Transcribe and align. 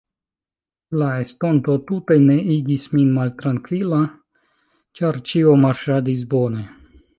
La 1.01 1.09
estonto 1.25 1.75
tute 1.91 2.17
ne 2.23 2.37
igis 2.55 2.87
min 2.95 3.13
maltrankvila, 3.19 4.01
ĉar 5.01 5.23
ĉio 5.33 5.57
marŝadis 5.67 6.29
bone. 6.37 6.69